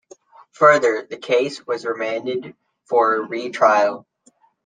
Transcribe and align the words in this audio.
Further, 0.53 1.05
the 1.07 1.15
case 1.17 1.67
was 1.67 1.85
remanded 1.85 2.55
for 2.87 3.13
a 3.17 3.21
re-trial. 3.21 4.07